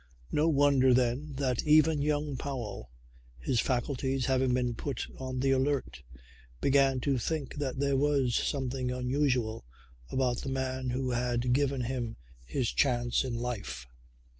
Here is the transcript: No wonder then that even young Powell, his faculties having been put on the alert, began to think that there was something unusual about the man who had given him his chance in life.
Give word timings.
No 0.31 0.49
wonder 0.49 0.95
then 0.95 1.33
that 1.35 1.61
even 1.63 2.01
young 2.01 2.35
Powell, 2.35 2.89
his 3.37 3.59
faculties 3.59 4.25
having 4.25 4.51
been 4.51 4.73
put 4.73 5.05
on 5.19 5.41
the 5.41 5.51
alert, 5.51 6.01
began 6.59 6.99
to 7.01 7.19
think 7.19 7.53
that 7.57 7.77
there 7.77 7.95
was 7.97 8.33
something 8.35 8.89
unusual 8.89 9.63
about 10.09 10.37
the 10.39 10.49
man 10.49 10.89
who 10.89 11.11
had 11.11 11.53
given 11.53 11.81
him 11.81 12.17
his 12.47 12.71
chance 12.71 13.23
in 13.23 13.35
life. 13.35 13.85